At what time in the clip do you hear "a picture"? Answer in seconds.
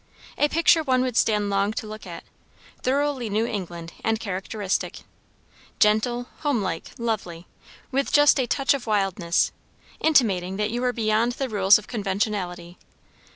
0.35-0.81